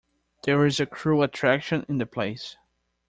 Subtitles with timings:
[0.45, 2.57] There's a cruel attraction in the place.